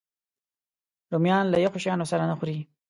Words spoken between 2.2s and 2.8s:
نه خوري